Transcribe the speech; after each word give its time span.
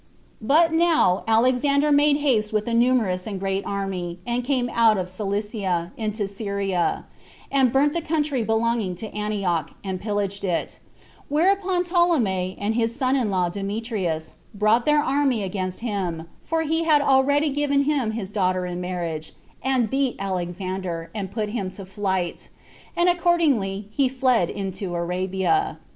8. 0.41 0.47
But 0.47 0.73
now 0.73 1.23
Alexander 1.27 1.91
made 1.91 2.17
haste 2.17 2.51
with 2.51 2.67
a 2.67 2.73
numerous 2.73 3.27
and 3.27 3.39
great 3.39 3.63
army, 3.67 4.17
and 4.25 4.43
came 4.43 4.67
out 4.73 4.97
of 4.97 5.07
Cilicia 5.07 5.91
into 5.95 6.27
Syria, 6.27 7.05
and 7.51 7.71
burnt 7.71 7.93
the 7.93 8.01
country 8.01 8.41
belonging 8.43 8.95
to 8.95 9.15
Antioch, 9.15 9.73
and 9.83 10.01
pillaged 10.01 10.43
it; 10.43 10.79
whereupon 11.29 11.83
Ptolemy, 11.83 12.57
and 12.59 12.73
his 12.73 12.95
son 12.95 13.15
in 13.15 13.29
law 13.29 13.49
Demetrius, 13.49 14.33
brought 14.55 14.85
their 14.85 15.03
army 15.03 15.43
against 15.43 15.81
him, 15.81 16.27
[for 16.43 16.63
he 16.63 16.83
had 16.83 17.03
already 17.03 17.51
given 17.51 17.83
him 17.83 18.13
his 18.13 18.31
daughter 18.31 18.65
in 18.65 18.81
marriage,] 18.81 19.33
and 19.61 19.91
beat 19.91 20.15
Alexander, 20.17 21.11
and 21.13 21.29
put 21.29 21.49
him 21.49 21.69
to 21.69 21.85
flight; 21.85 22.49
and 22.97 23.07
accordingly 23.07 23.87
he 23.91 24.09
fled 24.09 24.49
into 24.49 24.95
Arabia. 24.95 25.77